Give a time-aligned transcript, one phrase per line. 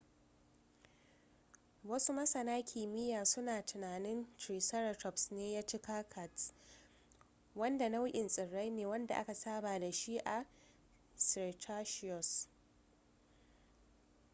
[1.89, 6.53] wasu masana kimiyya suna tunanin triceratops ne ya ci cycads
[7.55, 10.45] wanda nau'in tsirrai ne wanda aka saba da shi a
[11.17, 12.47] cikin cretaceous